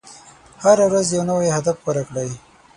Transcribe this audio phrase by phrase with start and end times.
[0.63, 2.29] هره ورځ یو نوی هدف غوره کړئ.